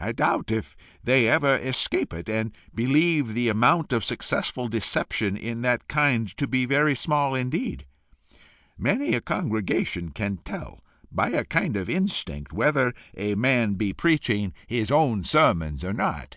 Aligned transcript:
I 0.00 0.10
doubt 0.10 0.50
if 0.50 0.76
they 1.04 1.28
ever 1.28 1.54
escape 1.54 2.12
it, 2.12 2.28
and 2.28 2.50
believe 2.74 3.34
the 3.34 3.48
amount 3.48 3.92
of 3.92 4.02
successful 4.04 4.66
deception 4.66 5.36
in 5.36 5.62
that 5.62 5.86
kind 5.86 6.26
to 6.38 6.48
be 6.48 6.66
very 6.66 6.96
small 6.96 7.36
indeed. 7.36 7.86
Many 8.76 9.10
in 9.10 9.14
a 9.14 9.20
congregation 9.20 10.10
can 10.10 10.38
tell, 10.38 10.80
by 11.12 11.28
a 11.30 11.44
kind 11.44 11.76
of 11.76 11.88
instinct, 11.88 12.52
whether 12.52 12.94
a 13.16 13.36
man 13.36 13.74
be 13.74 13.92
preaching 13.92 14.52
his 14.66 14.90
own 14.90 15.22
sermons 15.22 15.84
or 15.84 15.92
not. 15.92 16.36